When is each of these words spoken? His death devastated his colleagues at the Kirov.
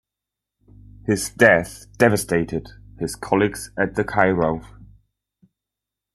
His 1.05 1.29
death 1.29 1.85
devastated 1.99 2.69
his 2.97 3.15
colleagues 3.15 3.69
at 3.77 3.93
the 3.93 4.03
Kirov. 4.03 4.65